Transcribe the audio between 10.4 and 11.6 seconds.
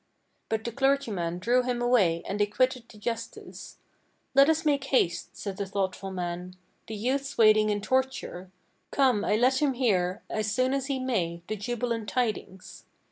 soon as he may, the